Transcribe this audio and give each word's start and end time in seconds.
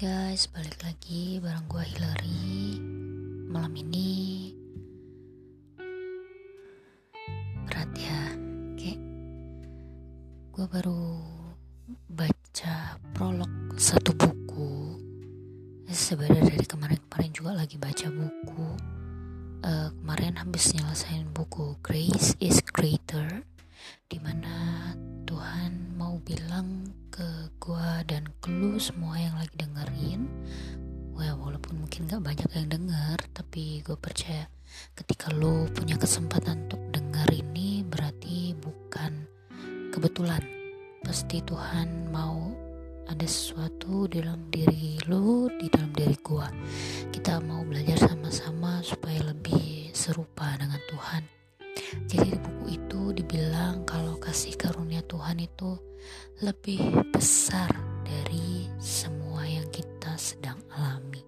guys, 0.00 0.48
balik 0.48 0.80
lagi 0.80 1.36
bareng 1.44 1.68
gue 1.68 1.84
Hillary. 1.92 2.80
Malam 3.52 3.68
ini 3.84 4.48
Berat 7.68 7.92
ya 8.00 8.32
Kayak 8.80 8.96
Gue 10.56 10.64
baru 10.72 11.20
Baca 12.08 12.96
prolog 13.12 13.52
Satu 13.76 14.16
buku. 14.16 14.96
Sebenarnya 15.84 16.48
dari 16.48 16.64
kemarin-kemarin 16.64 17.32
juga 17.36 17.52
lagi 17.60 17.76
baca 17.76 18.08
buku. 18.08 18.68
Uh, 19.60 19.92
Kemarin 20.00 20.40
habis 20.40 20.72
nyelesain 20.72 21.28
buku 21.28 21.76
Grace 21.84 22.32
is 22.40 22.64
Greater 22.64 23.44
Di 24.08 24.16
mana 24.16 24.96
Tuhan 25.30 25.94
mau 25.94 26.18
bilang 26.26 26.90
ke 27.06 27.54
gua 27.62 28.02
dan 28.02 28.26
ke 28.42 28.50
lu 28.50 28.82
semua 28.82 29.14
yang 29.14 29.38
lagi 29.38 29.54
dengerin. 29.54 30.26
Well, 31.14 31.38
walaupun 31.38 31.86
mungkin 31.86 32.10
gak 32.10 32.26
banyak 32.26 32.50
yang 32.50 32.66
denger 32.66 33.14
tapi 33.30 33.78
gue 33.86 33.94
percaya 33.94 34.50
ketika 34.98 35.30
lu 35.30 35.70
punya 35.70 35.94
kesempatan 35.94 36.66
untuk 36.66 36.82
denger 36.90 37.30
ini 37.30 37.86
berarti 37.86 38.58
bukan 38.58 39.22
kebetulan. 39.94 40.42
Pasti 41.06 41.38
Tuhan 41.46 42.10
mau 42.10 42.50
ada 43.06 43.26
sesuatu 43.30 44.10
dalam 44.10 44.50
diri 44.50 44.98
lu 45.06 45.46
di 45.62 45.70
dalam 45.70 45.94
diri 45.94 46.18
gua. 46.26 46.50
Kita 47.14 47.38
mau 47.38 47.62
belajar 47.62 48.02
sama-sama 48.02 48.82
supaya 48.82 49.30
lebih 49.30 49.94
serupa 49.94 50.58
dengan 50.58 50.82
Tuhan. 50.90 51.22
Jadi 52.10 52.34
di 52.34 52.39
itu 52.70 53.10
dibilang 53.10 53.82
kalau 53.82 54.14
kasih 54.22 54.54
karunia 54.54 55.02
Tuhan 55.02 55.42
itu 55.42 55.74
lebih 56.38 56.78
besar 57.10 57.66
dari 58.06 58.70
semua 58.78 59.42
yang 59.42 59.66
kita 59.74 60.14
sedang 60.14 60.62
alami. 60.70 61.18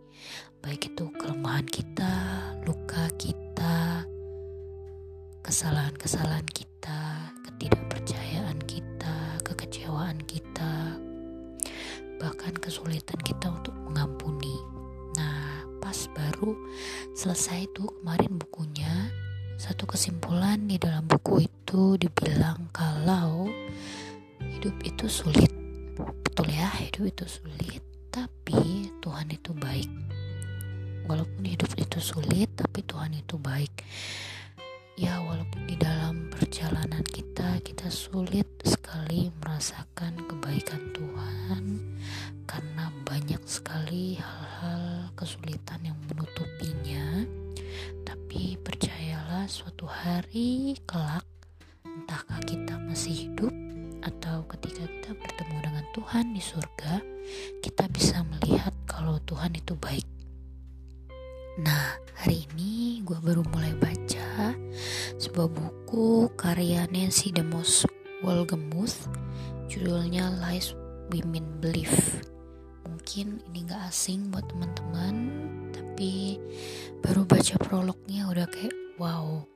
Baik 0.62 0.94
itu 0.94 1.10
kelemahan 1.18 1.66
kita, 1.66 2.14
luka 2.62 3.10
kita, 3.18 4.06
kesalahan-kesalahan 5.42 6.46
kita, 6.46 7.34
ketidakpercayaan 7.42 8.62
kita, 8.62 9.42
kekecewaan 9.42 10.22
kita, 10.22 10.94
bahkan 12.22 12.54
kesulitan 12.54 13.18
kita 13.26 13.50
untuk 13.50 13.74
mengampuni. 13.82 14.54
Nah, 15.18 15.66
pas 15.82 16.06
baru 16.14 16.54
selesai 17.18 17.66
itu 17.66 17.90
kemarin 17.98 18.38
bukunya 18.38 19.10
satu 19.56 19.84
kesimpulan 19.86 20.64
di 20.66 20.76
dalam 20.80 21.04
buku 21.06 21.46
itu 21.46 21.96
dibilang 22.00 22.68
kalau 22.74 23.48
hidup 24.42 24.74
itu 24.82 25.06
sulit. 25.06 25.52
Betul 26.24 26.50
ya, 26.50 26.68
hidup 26.80 27.12
itu 27.12 27.24
sulit, 27.28 27.82
tapi 28.08 28.90
Tuhan 29.00 29.28
itu 29.30 29.52
baik. 29.52 29.90
Walaupun 31.06 31.42
hidup 31.44 31.72
itu 31.76 31.98
sulit, 31.98 32.48
tapi 32.54 32.86
Tuhan 32.86 33.12
itu 33.18 33.36
baik. 33.36 33.84
Ya, 34.96 35.18
walaupun 35.24 35.66
di 35.66 35.76
dalam 35.80 36.28
perjalanan 36.28 37.02
kita 37.02 37.58
kita 37.64 37.88
sulit 37.88 38.46
sekali 38.62 39.32
merasakan 39.40 40.20
kebaikan 40.28 40.92
Tuhan 40.92 41.11
hari 50.32 50.80
kelak 50.88 51.28
entahkah 51.84 52.40
kita 52.48 52.80
masih 52.80 53.28
hidup 53.28 53.52
atau 54.00 54.48
ketika 54.48 54.88
kita 54.88 55.10
bertemu 55.12 55.56
dengan 55.60 55.84
Tuhan 55.92 56.32
di 56.32 56.40
surga 56.40 57.04
kita 57.60 57.84
bisa 57.92 58.24
melihat 58.24 58.72
kalau 58.88 59.20
Tuhan 59.28 59.52
itu 59.52 59.76
baik 59.76 60.08
Nah, 61.60 62.00
hari 62.16 62.48
ini 62.48 63.04
gue 63.04 63.20
baru 63.20 63.44
mulai 63.52 63.76
baca 63.76 64.56
sebuah 65.20 65.52
buku 65.52 66.32
karya 66.32 66.88
Nancy 66.88 67.28
DeMoss 67.28 67.84
Wolgemuth 68.24 69.12
judulnya 69.68 70.32
Lies 70.40 70.72
Women 71.12 71.60
Believe. 71.60 72.24
Mungkin 72.88 73.44
ini 73.52 73.68
gak 73.68 73.92
asing 73.92 74.32
buat 74.32 74.48
teman-teman, 74.48 75.28
tapi 75.76 76.40
baru 77.04 77.28
baca 77.28 77.60
prolognya 77.60 78.32
udah 78.32 78.48
kayak 78.48 78.72
wow. 78.96 79.51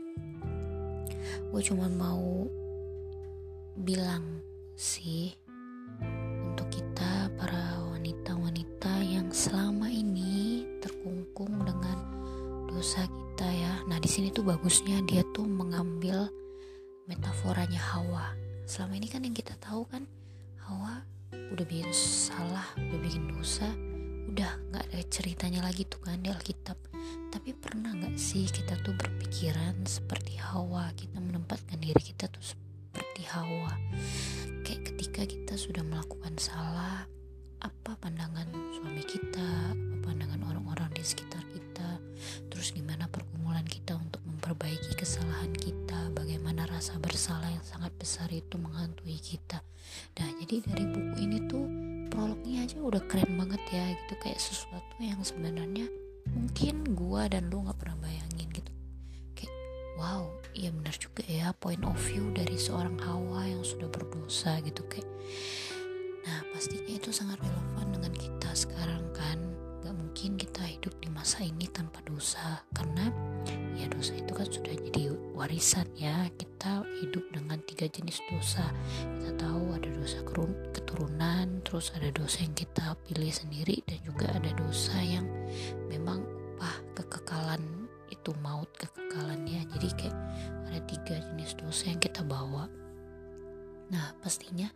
Gue 1.55 1.63
cuma 1.63 1.87
mau 1.87 2.51
bilang 3.79 4.43
sih 4.75 5.39
untuk 6.51 6.67
kita 6.67 7.31
para 7.39 7.79
wanita-wanita 7.95 9.07
yang 9.07 9.31
selama 9.31 9.78
dosa 12.79 13.03
kita 13.11 13.49
ya. 13.51 13.75
Nah, 13.91 13.99
di 13.99 14.07
sini 14.07 14.31
tuh 14.31 14.47
bagusnya 14.47 15.03
dia 15.03 15.27
tuh 15.35 15.43
mengambil 15.43 16.31
metaforanya 17.11 17.83
Hawa. 17.83 18.39
Selama 18.71 18.95
ini 18.95 19.11
kan 19.11 19.27
yang 19.27 19.35
kita 19.35 19.59
tahu 19.59 19.83
kan 19.91 20.07
Hawa 20.63 21.03
udah 21.35 21.67
bikin 21.67 21.91
salah, 21.91 22.63
udah 22.79 23.01
bikin 23.03 23.35
dosa, 23.35 23.67
udah 24.31 24.55
nggak 24.71 24.85
ada 24.95 25.01
ceritanya 25.11 25.67
lagi 25.67 25.91
tuh 25.91 25.99
kan 26.07 26.23
di 26.23 26.31
Alkitab. 26.31 26.79
Tapi 27.35 27.51
pernah 27.59 27.99
nggak 27.99 28.15
sih 28.15 28.47
kita 28.47 28.79
tuh 28.87 28.95
berpikiran 28.95 29.83
seperti 29.83 30.39
Hawa, 30.39 30.95
kita 30.95 31.19
menempatkan 31.19 31.83
diri 31.83 31.99
kita 31.99 32.31
tuh 32.31 32.47
seperti 32.47 33.27
Hawa. 33.27 33.75
Kayak 34.63 34.95
ketika 34.95 35.27
kita 35.27 35.59
sudah 35.59 35.83
melakukan 35.83 36.39
salah, 36.39 37.11
gitu 54.09 54.25
kayak 54.25 54.41
sesuatu 54.41 54.97
yang 55.05 55.21
sebenarnya 55.21 55.85
mungkin 56.33 56.97
gua 56.97 57.29
dan 57.29 57.53
lu 57.53 57.61
nggak 57.61 57.77
pernah 57.77 58.01
bayangin 58.01 58.49
gitu. 58.57 58.73
Kayak 59.37 59.53
wow 60.01 60.25
iya 60.57 60.73
benar 60.73 60.97
juga 60.97 61.21
ya 61.29 61.53
point 61.53 61.85
of 61.85 62.01
view 62.09 62.33
dari 62.33 62.57
seorang 62.57 62.97
Hawa 63.05 63.45
yang 63.45 63.61
sudah 63.61 63.85
berdosa 63.93 64.65
gitu 64.65 64.81
kayak. 64.89 65.05
Nah 66.25 66.41
pastinya 66.57 66.97
itu 66.97 67.13
sangat 67.13 67.37
relevan 67.45 68.01
dengan 68.01 68.13
kita 68.17 68.49
sekarang 68.57 69.05
kan. 69.13 69.37
Gak 69.85 69.93
mungkin 69.93 70.41
kita 70.41 70.65
hidup 70.65 70.97
di 71.05 71.13
masa 71.13 71.45
ini 71.45 71.69
tanpa 71.69 72.01
dosa 72.09 72.65
karena 72.73 73.13
ya 73.79 73.87
dosa 73.91 74.15
itu 74.17 74.33
kan 74.35 74.49
sudah 74.49 74.75
jadi 74.75 75.15
warisan 75.37 75.87
ya. 75.95 76.27
Kita 76.35 76.83
hidup 77.03 77.25
dengan 77.31 77.59
tiga 77.65 77.87
jenis 77.89 78.21
dosa. 78.29 78.67
Kita 79.19 79.33
tahu 79.39 79.75
ada 79.75 79.89
dosa 79.93 80.19
keturunan 80.75 81.63
terus 81.63 81.93
ada 81.95 82.11
dosa 82.11 82.43
yang 82.43 82.55
kita 82.57 82.97
pilih 83.07 83.31
sendiri 83.31 83.83
dan 83.87 83.99
juga 84.03 84.27
ada 84.33 84.51
dosa 84.57 84.97
yang 85.03 85.27
memang 85.87 86.25
upah 86.57 86.77
kekekalan 86.99 87.89
itu 88.11 88.31
maut 88.43 88.69
kekekalannya. 88.77 89.69
Jadi 89.79 89.89
kayak 89.95 90.17
ada 90.69 90.81
tiga 90.89 91.15
jenis 91.33 91.55
dosa 91.57 91.93
yang 91.93 92.01
kita 92.03 92.27
bawa. 92.27 92.67
Nah 93.89 94.13
pastinya 94.21 94.69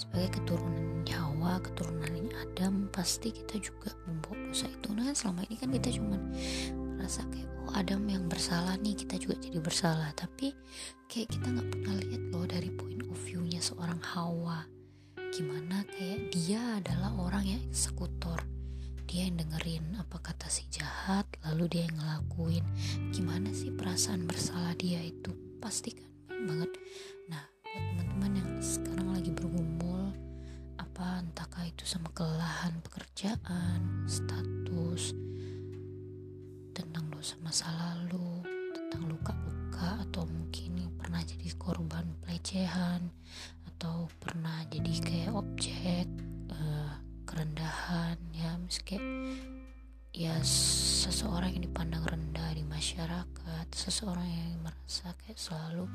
sebagai 0.00 0.40
keturunan 0.40 1.04
Hawa, 1.10 1.60
keturunan 1.60 2.32
Adam, 2.40 2.88
pasti 2.88 3.28
kita 3.32 3.60
juga 3.60 3.92
membawa 4.08 4.48
dosa 4.48 4.68
itu. 4.68 4.88
Nah, 4.96 5.12
selama 5.12 5.44
ini 5.48 5.56
kan 5.60 5.68
kita 5.72 5.88
cuma 6.00 6.16
merasa 7.00 7.24
kayak 7.32 7.48
oh 7.64 7.72
Adam 7.72 8.04
yang 8.12 8.28
bersalah 8.28 8.76
nih, 8.76 8.92
kita 8.92 9.16
juga 9.16 9.40
jadi 9.40 9.56
bersalah. 9.56 10.12
Tapi 10.12 10.52
kayak 11.08 11.32
kita 11.32 11.48
nggak 11.48 11.68
pernah 11.72 11.96
lihat 11.96 12.22
loh 12.28 12.44
dari 12.44 12.68
point 12.68 13.00
of 13.08 13.16
view-nya 13.24 13.64
seorang 13.64 13.96
Hawa. 14.04 14.68
Gimana 15.32 15.80
kayak 15.88 16.28
dia 16.36 16.60
adalah 16.76 17.16
orang 17.16 17.48
yang 17.48 17.62
eksekutor. 17.72 18.36
Dia 19.08 19.32
yang 19.32 19.40
dengerin 19.40 19.96
apa 19.96 20.20
kata 20.20 20.52
si 20.52 20.68
jahat, 20.68 21.24
lalu 21.40 21.72
dia 21.72 21.88
yang 21.88 21.96
ngelakuin. 21.96 22.64
Gimana 23.16 23.48
sih 23.56 23.72
perasaan 23.72 24.28
bersalah 24.28 24.76
dia 24.76 25.00
itu? 25.00 25.32
Pasti 25.56 25.96
kan 25.96 26.12
banget. 26.44 26.68
Nah, 27.32 27.42
buat 27.64 27.80
teman-teman 27.96 28.32
yang 28.44 28.50
sekarang 28.60 29.08
lagi 29.08 29.32
bergumul 29.32 30.12
apa 30.76 31.24
entahkah 31.24 31.64
itu 31.64 31.88
sama 31.88 32.12
kelelahan 32.12 32.76
pekerjaan 32.84 34.04
status 34.04 35.16
dosa 37.20 37.36
masa 37.44 37.68
lalu 37.76 38.40
tentang 38.72 39.04
luka-luka 39.04 40.00
atau 40.08 40.24
mungkin 40.24 40.88
pernah 40.96 41.20
jadi 41.20 41.52
korban 41.60 42.16
pelecehan 42.24 43.12
atau 43.68 44.08
pernah 44.16 44.64
jadi 44.72 44.88
kayak 45.04 45.36
objek 45.36 46.08
uh, 46.48 46.96
kerendahan 47.28 48.16
ya. 48.32 48.56
Meski 48.64 48.96
ya 50.16 50.32
seseorang 50.40 51.60
yang 51.60 51.68
dipandang 51.68 52.08
rendah 52.08 52.56
di 52.56 52.64
masyarakat 52.64 53.66
seseorang 53.68 54.24
yang 54.24 54.56
merasa 54.64 55.12
kayak 55.20 55.36
selalu 55.36 55.92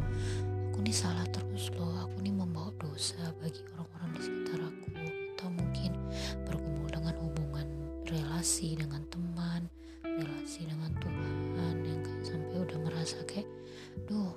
aku 0.69 0.77
nih 0.85 0.93
salah 0.93 1.25
terus 1.33 1.73
loh 1.73 2.05
aku 2.05 2.21
nih 2.21 2.37
membawa 2.37 2.69
dosa 2.77 3.33
bagi 3.41 3.65
orang-orang 3.73 4.09
di 4.13 4.21
sekitar 4.21 4.61
aku. 4.61 4.85
Atau 5.33 5.49
mungkin 5.49 5.91
bergumul 6.45 6.85
dengan 6.93 7.17
hubungan 7.17 7.65
relasi 8.05 8.77
dengan 8.77 9.01
teman 9.09 9.73
relasi 10.15 10.63
dengan 10.67 10.91
Tuhan 11.03 11.75
yang 11.83 11.99
kayak 12.03 12.23
sampai 12.23 12.55
udah 12.63 12.79
merasa 12.87 13.17
kayak 13.27 13.47
duh 14.07 14.31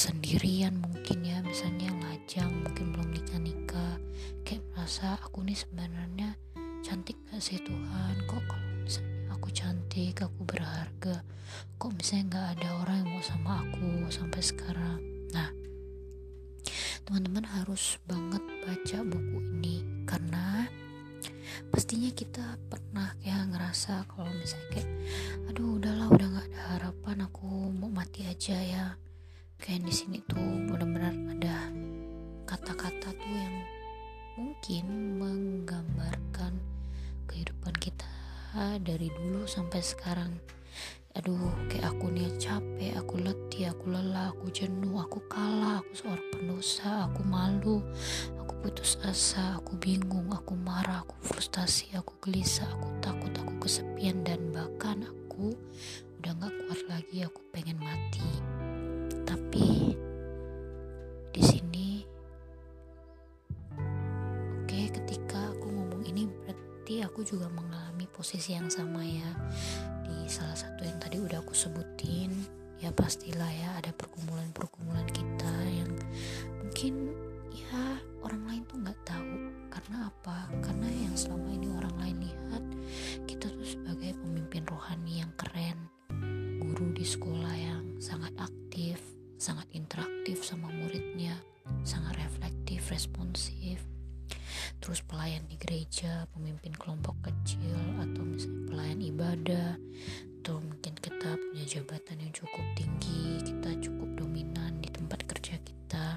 kesendirian 0.00 0.80
mungkin 0.80 1.20
ya 1.20 1.44
misalnya 1.44 1.92
yang 1.92 2.00
lajang 2.00 2.48
mungkin 2.64 2.88
belum 2.96 3.12
nikah 3.12 3.36
nikah 3.36 3.94
kayak 4.48 4.64
merasa 4.72 5.20
aku 5.20 5.44
nih 5.44 5.52
sebenarnya 5.52 6.40
cantik 6.80 7.20
gak 7.28 7.44
sih 7.44 7.60
Tuhan? 7.60 8.24
Kok 8.24 8.40
kalau 8.48 8.72
misalnya 8.80 9.28
aku 9.36 9.52
cantik 9.52 10.16
aku 10.24 10.40
berharga 10.48 11.20
kok 11.76 11.92
misalnya 11.92 12.24
nggak 12.32 12.48
ada 12.56 12.68
orang 12.80 12.96
yang 13.04 13.10
mau 13.12 13.20
sama 13.20 13.52
aku 13.60 14.08
sampai 14.08 14.40
sekarang? 14.40 15.04
Nah 15.36 15.52
teman-teman 17.04 17.44
harus 17.60 18.00
banget 18.08 18.40
baca 18.40 18.98
buku 19.04 19.36
ini 19.60 19.84
karena 20.08 20.64
pastinya 21.68 22.08
kita 22.16 22.56
pernah 22.72 23.12
kayak 23.20 23.52
ngerasa 23.52 24.08
kalau 24.08 24.32
misalnya 24.32 24.80
kayak 24.80 24.88
aduh 25.52 25.76
udahlah 25.76 26.08
udah 26.08 26.24
nggak 26.40 26.48
ada 26.56 26.60
harapan 26.72 27.16
aku 27.28 27.68
mau 27.68 27.92
mati 27.92 28.24
aja 28.24 28.56
ya 28.56 28.96
kayak 29.60 29.84
di 29.84 29.92
sini 29.92 30.18
tuh 30.24 30.40
benar-benar 30.72 31.12
ada 31.36 31.68
kata-kata 32.48 33.12
tuh 33.12 33.34
yang 33.36 33.56
mungkin 34.40 34.84
menggambarkan 35.20 36.56
kehidupan 37.28 37.76
kita 37.76 38.08
dari 38.80 39.12
dulu 39.12 39.44
sampai 39.44 39.84
sekarang. 39.84 40.32
Aduh 41.12 41.52
kayak 41.68 41.92
aku 41.92 42.08
nih 42.08 42.32
capek 42.40 42.96
aku 42.96 43.20
letih 43.20 43.68
aku 43.68 43.92
lelah 43.92 44.32
aku 44.32 44.48
jenuh 44.48 44.96
aku 44.96 45.20
kalah 45.28 45.82
aku 45.84 45.92
seorang 45.92 46.28
pendosa 46.30 47.10
aku 47.10 47.20
malu 47.26 47.82
aku 48.38 48.54
putus 48.62 48.94
asa 49.02 49.58
aku 49.58 49.74
bingung 49.76 50.30
aku 50.30 50.54
marah 50.54 51.02
aku 51.02 51.18
frustasi 51.18 51.90
aku 51.98 52.14
gelisah 52.22 52.70
aku 52.78 52.94
takut 53.02 53.34
aku 53.42 53.66
kesepian 53.66 54.22
dan 54.22 54.38
bahkan 54.54 55.02
aku 55.02 55.50
udah 56.22 56.30
gak 56.38 56.54
kuat 56.62 56.80
lagi 56.86 57.26
aku 57.26 57.42
pengen 57.50 57.82
mati 57.82 58.49
aku 67.20 67.36
juga 67.36 67.52
mengalami 67.52 68.08
posisi 68.08 68.56
yang 68.56 68.72
sama 68.72 69.04
ya 69.04 69.28
di 70.08 70.24
salah 70.24 70.56
satu 70.56 70.88
yang 70.88 70.96
tadi 70.96 71.20
udah 71.20 71.44
aku 71.44 71.52
sebutin 71.52 72.32
ya 72.80 72.88
pastilah 72.96 73.52
ya 73.60 73.76
ada 73.76 73.92
pergumulan-pergumulan 73.92 75.04
kita 75.12 75.52
yang 75.68 75.92
mungkin 76.64 77.12
ya 77.52 78.00
orang 78.24 78.40
lain 78.48 78.64
tuh 78.64 78.80
nggak 78.80 78.96
tahu 79.04 79.36
karena 79.68 80.08
apa 80.08 80.48
karena 80.64 80.88
yang 80.96 81.12
selama 81.12 81.44
ini 81.52 81.68
orang 81.76 81.92
lain 82.00 82.16
lihat 82.24 82.64
kita 83.28 83.52
tuh 83.52 83.68
sebagai 83.68 84.16
pemimpin 84.24 84.64
rohani 84.64 85.20
yang 85.20 85.28
keren 85.36 85.76
guru 86.56 86.88
di 86.96 87.04
sekolah 87.04 87.52
yang 87.52 87.84
sangat 88.00 88.32
aktif 88.40 88.96
sangat 89.36 89.68
interaktif 89.72 90.44
sama 90.44 90.68
muridnya, 90.68 91.32
sangat 91.80 92.12
reflektif, 92.20 92.92
responsif. 92.92 93.80
Terus 94.80 95.04
pelayan 95.04 95.44
di 95.46 95.60
gereja, 95.60 96.24
pemimpin 96.32 96.72
kelompok 96.72 97.18
kecil, 97.20 97.76
atau 98.00 98.22
misalnya 98.24 98.62
pelayan 98.70 99.00
ibadah, 99.00 99.70
atau 100.40 100.56
mungkin 100.64 100.94
kita 100.96 101.36
punya 101.36 101.64
jabatan 101.68 102.16
yang 102.22 102.32
cukup 102.32 102.64
tinggi, 102.74 103.44
kita 103.44 103.70
cukup 103.84 104.08
dominan 104.16 104.80
di 104.80 104.88
tempat 104.88 105.20
kerja 105.28 105.60
kita. 105.60 106.16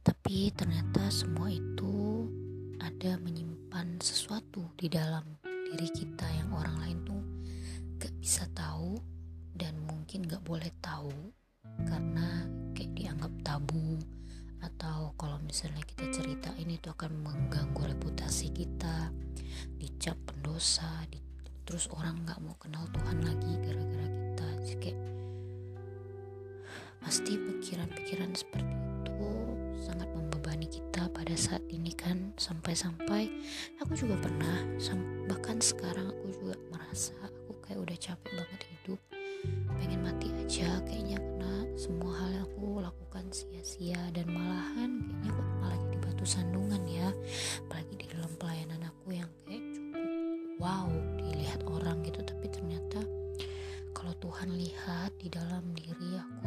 Tapi 0.00 0.52
ternyata 0.52 1.12
semua 1.12 1.52
itu 1.52 2.28
ada 2.80 3.20
menyimpan 3.20 4.00
sesuatu 4.00 4.72
di 4.76 4.88
dalam 4.88 5.24
diri 5.44 5.88
kita 5.92 6.26
yang 6.36 6.50
orang 6.56 6.76
lain 6.80 6.98
tuh 7.04 7.22
gak 8.00 8.14
bisa 8.18 8.48
tahu 8.56 8.96
dan 9.52 9.76
mungkin 9.84 10.24
gak 10.24 10.40
boleh 10.42 10.72
tahu 10.80 11.12
karena 11.84 12.48
kayak 12.72 12.92
dianggap 12.96 13.32
tabu 13.44 14.00
atau 14.60 15.16
kalau 15.16 15.40
misalnya 15.40 15.80
kita 15.84 16.08
cerita 16.12 16.52
ini 16.60 16.76
itu 16.76 16.92
akan 16.92 17.12
mengganggu 17.24 17.96
reputasi 17.96 18.52
kita 18.52 19.08
dicap 19.80 20.16
pendosa 20.28 21.04
di, 21.08 21.20
terus 21.64 21.88
orang 21.96 22.20
nggak 22.24 22.40
mau 22.44 22.56
kenal 22.60 22.84
Tuhan 22.92 23.18
lagi 23.24 23.52
gara-gara 23.64 24.08
kita. 24.08 24.48
Jadi 24.64 24.76
kayak 24.80 25.00
pasti 27.00 27.32
pikiran-pikiran 27.40 28.30
seperti 28.36 28.74
itu 29.04 29.32
sangat 29.80 30.08
membebani 30.12 30.68
kita 30.68 31.08
pada 31.08 31.32
saat 31.36 31.64
ini 31.72 31.92
kan. 31.96 32.36
Sampai-sampai 32.36 33.32
aku 33.80 33.96
juga 33.96 34.20
pernah 34.20 34.60
bahkan 35.30 35.62
sekarang 35.62 36.10
aku 36.10 36.26
juga 36.36 36.54
merasa 36.74 37.14
aku 37.24 37.56
kayak 37.64 37.80
udah 37.80 37.96
capek 37.96 38.32
banget 38.34 38.60
hidup 38.66 39.00
pengen 39.78 40.00
mati 40.04 40.28
aja 40.40 40.80
kayaknya 40.84 41.18
karena 41.20 41.52
semua 41.76 42.12
hal 42.16 42.30
yang 42.32 42.46
aku 42.46 42.66
lakukan 42.80 43.24
sia-sia. 43.32 44.00
Dan 44.12 44.32
malahan 44.32 44.90
kayaknya 45.04 45.30
aku 45.32 45.42
malah 45.60 45.78
jadi 45.80 45.96
batu 46.00 46.24
sandungan 46.24 46.82
ya. 46.88 47.08
Apalagi 47.66 47.94
di 47.96 48.06
dalam 48.08 48.32
pelayanan 48.40 48.80
aku 48.88 49.06
yang 49.12 49.30
kayak 49.44 49.64
cukup 49.76 50.08
wow 50.60 50.88
dilihat 51.20 51.60
orang 51.68 51.96
gitu. 52.04 52.20
Tapi 52.24 52.46
ternyata 52.48 53.00
kalau 53.90 54.14
Tuhan 54.22 54.56
lihat 54.56 55.12
di 55.20 55.28
dalam 55.28 55.64
diri 55.76 56.16
aku 56.16 56.39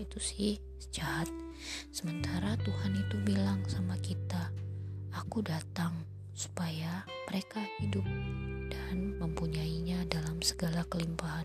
pendusta 0.00 0.16
yaitu 0.16 0.18
si 0.20 0.60
jahat. 0.92 1.28
Sementara 1.92 2.56
Tuhan 2.64 2.96
itu 2.96 3.16
bilang 3.20 3.60
sama 3.68 4.00
kita 4.00 4.48
aku 5.12 5.44
datang 5.44 5.92
supaya 6.32 7.04
mereka 7.28 7.60
hidup 7.82 8.06
dan 8.72 9.20
mempunyainya 9.20 10.08
dalam 10.08 10.40
segala 10.40 10.88
kelimpahan. 10.88 11.44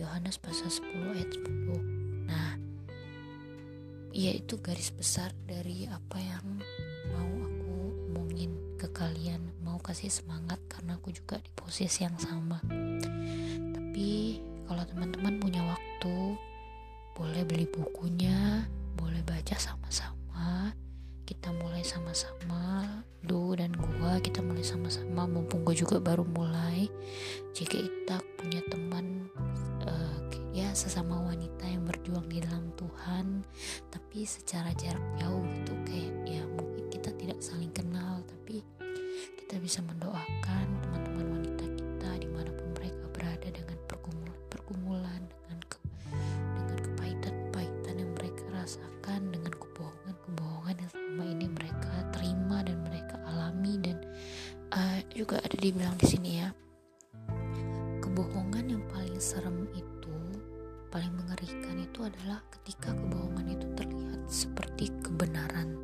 Yohanes 0.00 0.40
pasal 0.40 0.72
10 0.72 1.14
ayat 1.14 1.30
10 1.30 2.26
nah 2.26 2.58
yaitu 4.14 4.58
garis 4.62 4.90
besar 4.90 5.30
dari 5.44 5.86
apa 5.90 6.18
yang 6.18 6.46
mau 7.12 7.32
aku 7.44 7.74
omongin 8.10 8.54
ke 8.80 8.88
kalian. 8.94 9.42
Mau 9.60 9.76
kasih 9.82 10.08
semangat 10.08 10.58
karena 10.70 10.96
aku 10.96 11.12
juga 11.12 11.36
di 11.42 11.50
posisi 11.52 12.06
yang 12.06 12.16
sama. 12.16 12.62
Tapi 13.74 14.40
kalau 14.64 14.82
teman-teman 14.88 15.36
punya 15.42 15.60
waktu 15.66 16.38
boleh 17.14 17.42
beli 17.46 17.66
bukunya 17.70 18.66
boleh 18.98 19.22
baca 19.22 19.54
sama-sama. 19.58 20.74
Kita 21.24 21.54
mulai 21.56 21.80
sama-sama 21.80 22.84
lu 23.24 23.56
dan 23.56 23.72
gua 23.72 24.20
kita 24.20 24.44
mulai 24.44 24.66
sama-sama. 24.66 25.24
Mumpung 25.24 25.64
gua 25.64 25.72
juga 25.72 25.96
baru 26.02 26.26
mulai. 26.26 26.90
Jika 27.56 27.80
kita 27.80 28.16
punya 28.36 28.60
teman 28.68 29.30
uh, 29.86 30.18
ya 30.54 30.70
sesama 30.70 31.18
wanita 31.26 31.66
yang 31.66 31.82
berjuang 31.82 32.30
di 32.30 32.38
dalam 32.38 32.70
Tuhan 32.78 33.42
tapi 33.90 34.22
secara 34.22 34.70
jarak 34.78 35.02
jauh 35.18 35.42
gitu 35.50 35.74
kayak 35.82 36.14
ya 36.30 36.42
mungkin 36.46 36.86
kita 36.94 37.10
tidak 37.18 37.42
saling 37.42 37.74
kenal 37.74 38.22
tapi 38.22 38.62
kita 39.42 39.58
bisa 39.58 39.82
mendoakan 39.82 40.66
teman-teman 40.78 41.26
wanita 41.34 41.53
juga 55.24 55.40
ada 55.40 55.56
dibilang 55.56 55.96
di 55.96 56.04
sini 56.04 56.30
ya. 56.36 56.52
Kebohongan 58.04 58.76
yang 58.76 58.84
paling 58.92 59.16
serem 59.16 59.64
itu 59.72 60.12
paling 60.92 61.16
mengerikan 61.16 61.80
itu 61.80 62.04
adalah 62.04 62.44
ketika 62.52 62.92
kebohongan 62.92 63.56
itu 63.56 63.64
terlihat 63.72 64.20
seperti 64.28 64.92
kebenaran. 65.00 65.80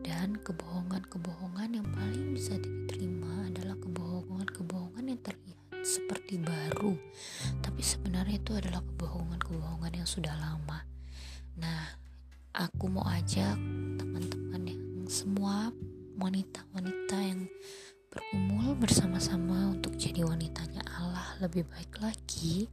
Dan 0.00 0.40
kebohongan-kebohongan 0.40 1.76
yang 1.76 1.88
paling 1.92 2.32
bisa 2.32 2.56
diterima 2.56 3.52
adalah 3.52 3.76
kebohongan-kebohongan 3.84 5.12
yang 5.12 5.20
terlihat 5.20 5.84
seperti 5.84 6.40
baru. 6.40 6.96
Tapi 7.60 7.84
sebenarnya 7.84 8.40
itu 8.40 8.56
adalah 8.56 8.80
kebohongan-kebohongan 8.80 9.92
yang 9.92 10.08
sudah 10.08 10.32
lama. 10.40 10.88
Nah 11.60 11.84
aku 12.56 12.88
mau 12.88 13.04
ajak 13.12 13.60
teman-teman 14.00 14.62
yang 14.72 15.04
semua 15.04 15.68
wanita-wanita 16.16 17.16
yang 17.20 17.44
berkumpul 18.14 18.78
bersama-sama 18.78 19.74
untuk 19.74 19.98
jadi 19.98 20.22
wanitanya 20.22 20.86
Allah 20.94 21.34
lebih 21.42 21.66
baik 21.66 21.98
lagi. 21.98 22.70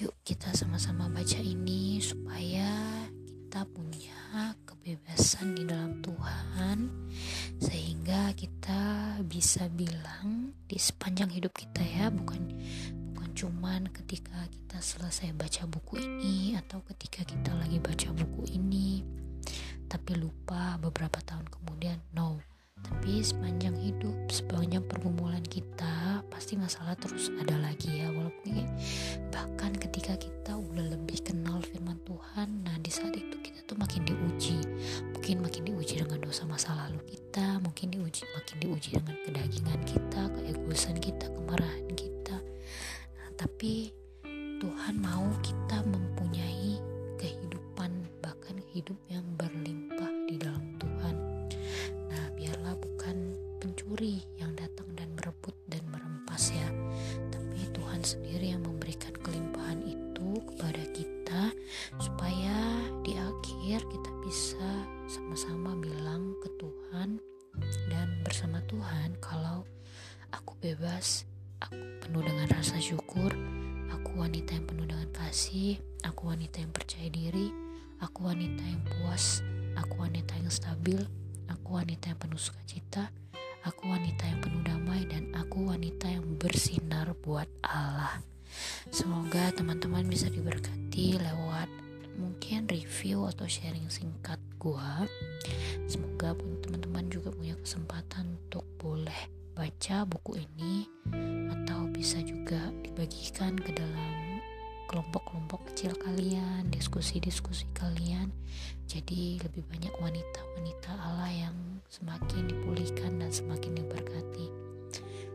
Yuk 0.00 0.16
kita 0.24 0.56
sama-sama 0.56 1.12
baca 1.12 1.36
ini 1.40 2.00
supaya 2.00 2.72
kita 3.20 3.68
punya 3.68 4.56
kebebasan 4.64 5.56
di 5.56 5.64
dalam 5.68 6.00
Tuhan 6.00 6.88
sehingga 7.60 8.32
kita 8.36 8.80
bisa 9.24 9.68
bilang 9.72 10.52
di 10.68 10.76
sepanjang 10.76 11.32
hidup 11.32 11.52
kita 11.56 11.80
ya 11.80 12.12
bukan 12.12 12.52
bukan 13.12 13.30
cuman 13.32 13.88
ketika 13.92 14.44
kita 14.52 14.80
selesai 14.80 15.32
baca 15.32 15.64
buku 15.64 16.04
ini 16.04 16.52
atau 16.60 16.84
ketika 16.84 17.24
kita 17.24 17.56
lagi 17.56 17.80
baca 17.80 18.12
buku 18.12 18.44
ini 18.52 19.00
tapi 19.88 20.18
lupa 20.18 20.76
beberapa 20.76 21.22
tahun 21.24 21.48
kemudian 21.48 21.96
tapi 23.06 23.22
sepanjang 23.22 23.78
hidup 23.78 24.18
sepanjang 24.26 24.82
pergumulan 24.82 25.46
kita 25.46 26.26
pasti 26.26 26.58
masalah 26.58 26.98
terus 26.98 27.30
ada 27.38 27.54
lagi 27.62 28.02
ya. 28.02 28.10
Walaupun 28.10 28.66
bahkan 29.30 29.70
ketika 29.78 30.18
kita 30.18 30.58
udah 30.58 30.90
lebih 30.90 31.22
kenal 31.22 31.62
firman 31.62 32.02
Tuhan 32.02 32.66
nah 32.66 32.74
di 32.82 32.90
saat 32.90 33.14
itu 33.14 33.38
kita 33.38 33.62
tuh 33.62 33.78
makin 33.78 34.02
diuji. 34.10 34.58
Mungkin 35.14 35.38
makin 35.38 35.62
diuji 35.70 36.02
dengan 36.02 36.18
dosa 36.18 36.50
masa 36.50 36.74
lalu 36.74 36.98
kita 37.06 37.62
mungkin 37.62 37.94
diuji 37.94 38.26
makin 38.26 38.56
diuji 38.58 38.98
dengan 38.98 39.14
kedagingan 39.22 39.80
kita 39.86 40.22
keegoisan 40.26 40.98
kita 40.98 41.30
kemarahan 41.30 41.86
kita. 41.94 42.42
Nah, 43.22 43.28
tapi 43.38 43.94
Tuhan 44.58 44.98
mau 44.98 45.30
kita 45.46 45.78
mempunyai 45.86 46.82
kehidupan 47.22 48.02
bahkan 48.18 48.58
hidup 48.74 48.98
yang 49.06 49.22
berlimpah 49.38 49.65
rasa 73.06 73.22
syukur 73.22 73.32
aku 73.94 74.18
wanita 74.18 74.58
yang 74.58 74.66
penuh 74.66 74.86
dengan 74.90 75.10
kasih 75.14 75.78
aku 76.02 76.26
wanita 76.26 76.58
yang 76.58 76.74
percaya 76.74 77.06
diri 77.06 77.54
aku 78.02 78.26
wanita 78.26 78.66
yang 78.66 78.82
puas 78.82 79.46
aku 79.78 80.02
wanita 80.02 80.34
yang 80.34 80.50
stabil 80.50 80.98
aku 81.46 81.78
wanita 81.78 82.10
yang 82.10 82.18
penuh 82.18 82.40
sukacita 82.40 83.14
Aku 83.66 83.90
wanita 83.90 84.30
yang 84.30 84.38
penuh 84.38 84.62
damai 84.62 85.02
dan 85.10 85.26
aku 85.34 85.66
wanita 85.66 86.06
yang 86.06 86.38
bersinar 86.38 87.10
buat 87.18 87.50
Allah. 87.66 88.22
Semoga 88.94 89.50
teman-teman 89.58 90.06
bisa 90.06 90.30
diberkati 90.30 91.18
lewat 91.18 91.66
mungkin 92.14 92.70
review 92.70 93.26
atau 93.26 93.42
sharing 93.50 93.90
singkat 93.90 94.38
gua. 94.62 95.10
Semoga 95.90 96.38
teman-teman 96.62 97.10
juga 97.10 97.34
punya 97.34 97.58
kesempatan 97.58 98.38
untuk 98.38 98.62
boleh 98.78 99.50
baca 99.58 100.06
buku 100.06 100.46
ini 100.46 100.86
bisa 101.96 102.20
juga 102.20 102.60
dibagikan 102.84 103.56
ke 103.56 103.72
dalam 103.72 104.44
kelompok-kelompok 104.92 105.72
kecil 105.72 105.96
kalian, 105.96 106.68
diskusi-diskusi 106.68 107.64
kalian. 107.72 108.28
Jadi 108.84 109.40
lebih 109.40 109.64
banyak 109.66 109.96
wanita-wanita 109.96 110.92
Allah 110.92 111.48
yang 111.48 111.56
semakin 111.88 112.52
dipulihkan 112.52 113.16
dan 113.16 113.32
semakin 113.32 113.80
diberkati. 113.80 114.46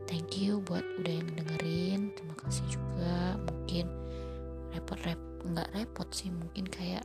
Thank 0.06 0.38
you 0.38 0.62
buat 0.70 0.86
udah 1.02 1.14
yang 1.18 1.34
dengerin. 1.34 2.14
Terima 2.14 2.38
kasih 2.38 2.64
juga. 2.70 3.42
Mungkin 3.42 3.90
repot-repot 4.78 5.30
nggak 5.42 5.74
repot 5.74 6.06
sih, 6.14 6.30
mungkin 6.30 6.70
kayak 6.70 7.02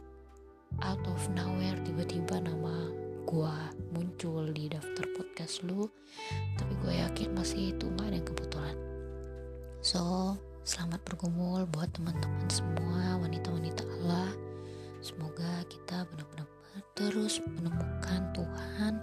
out 0.85 1.01
of 1.09 1.25
nowhere 1.33 1.81
tiba-tiba 1.89 2.45
nama 2.45 2.93
gua 3.27 3.73
muncul 3.91 4.47
di 4.55 4.71
daftar 4.71 5.03
podcast 5.19 5.67
lu 5.67 5.91
tapi 6.55 6.73
gue 6.85 6.95
yakin 6.95 7.35
masih 7.35 7.75
itu 7.75 7.91
nggak 7.91 8.07
ada 8.07 8.17
yang 8.23 8.29
so 9.87 10.35
Selamat 10.67 10.99
bergumul 11.07 11.63
buat 11.71 11.87
teman-teman 11.95 12.51
semua 12.51 13.23
wanita-wanita 13.23 13.87
Allah. 13.87 14.35
Semoga 14.99 15.63
kita 15.71 16.03
benar-benar 16.11 16.51
terus 16.99 17.39
menemukan 17.47 18.35
Tuhan 18.35 18.99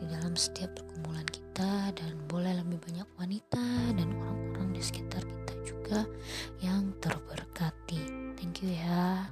di 0.00 0.08
dalam 0.08 0.32
setiap 0.32 0.72
pergumulan 0.72 1.28
kita 1.28 1.92
dan 1.92 2.16
boleh 2.32 2.56
lebih 2.64 2.80
banyak 2.80 3.04
wanita 3.20 3.60
dan 3.92 4.08
orang-orang 4.08 4.72
di 4.72 4.80
sekitar 4.80 5.20
kita 5.20 5.54
juga 5.68 6.00
yang 6.64 6.96
terberkati. 7.04 8.32
Thank 8.40 8.64
you 8.64 8.72
ya. 8.72 9.28